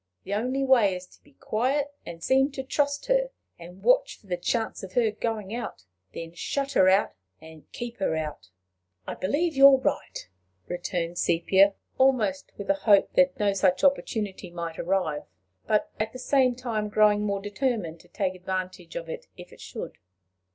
[0.23, 4.25] The only way is to be quiet, and seem to trust her, and watch for
[4.25, 5.85] the chance of her going out
[6.15, 8.49] then shut her out, and keep her out."
[9.05, 10.27] "I believe you are right,"
[10.67, 15.21] returned Sepia, almost with a hope that no such opportunity might arrive,
[15.67, 19.61] but at the same time growing more determined to take advantage of it if it
[19.61, 19.99] should.